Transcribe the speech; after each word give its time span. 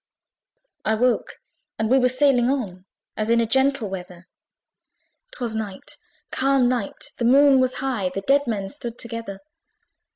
I 0.83 0.95
woke, 0.95 1.33
and 1.77 1.87
we 1.87 1.99
were 1.99 2.09
sailing 2.09 2.49
on 2.49 2.85
As 3.15 3.29
in 3.29 3.39
a 3.39 3.45
gentle 3.45 3.87
weather: 3.87 4.25
'Twas 5.33 5.53
night, 5.53 5.97
calm 6.31 6.67
night, 6.67 7.11
the 7.19 7.25
Moon 7.25 7.59
was 7.59 7.75
high; 7.85 8.09
The 8.09 8.21
dead 8.21 8.47
men 8.47 8.69
stood 8.69 8.97
together. 8.97 9.41